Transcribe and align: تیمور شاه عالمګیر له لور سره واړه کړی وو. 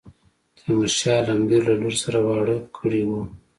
تیمور 0.55 0.89
شاه 0.99 1.15
عالمګیر 1.19 1.61
له 1.67 1.75
لور 1.81 1.95
سره 2.03 2.19
واړه 2.25 2.57
کړی 2.77 3.01
وو. 3.07 3.21